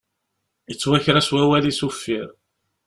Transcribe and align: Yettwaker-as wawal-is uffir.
Yettwaker-as 0.69 1.29
wawal-is 1.33 1.79
uffir. 1.87 2.27